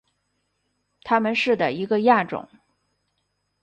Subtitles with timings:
[1.03, 2.49] 它们是的一个亚种。